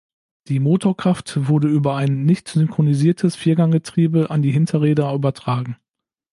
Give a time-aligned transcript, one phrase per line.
[0.47, 5.77] Die Motorkraft wurde über ein nicht synchronisiertes Vierganggetriebe an die Hinterräder übertragen.